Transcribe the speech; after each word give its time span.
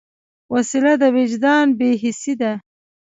وسله 0.53 0.93
د 1.01 1.03
وجدان 1.15 1.65
بېحسي 1.77 2.33
ده 2.41 2.53